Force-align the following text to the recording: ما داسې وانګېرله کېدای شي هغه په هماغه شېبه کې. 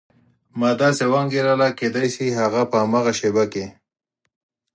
ما 0.59 0.69
داسې 0.81 1.03
وانګېرله 1.13 1.69
کېدای 1.79 2.07
شي 2.15 2.27
هغه 2.39 2.61
په 2.71 2.77
هماغه 2.83 3.13
شېبه 3.19 3.45
کې. 3.53 3.65